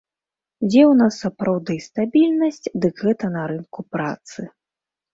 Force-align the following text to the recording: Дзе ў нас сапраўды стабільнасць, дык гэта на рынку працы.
Дзе 0.69 0.79
ў 0.85 0.93
нас 1.01 1.13
сапраўды 1.25 1.77
стабільнасць, 1.89 2.67
дык 2.89 2.95
гэта 3.07 3.25
на 3.39 3.47
рынку 3.55 3.81
працы. 3.95 4.53